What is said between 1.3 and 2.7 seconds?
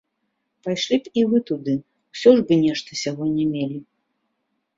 вы туды, усё ж бы